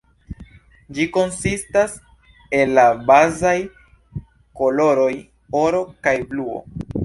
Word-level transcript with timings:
Ĝi 0.97 1.03
konsistas 1.17 1.93
el 2.61 2.73
la 2.79 2.87
bazaj 3.11 3.53
koloroj 4.63 5.15
oro 5.65 5.87
kaj 6.09 6.19
bluo. 6.35 6.61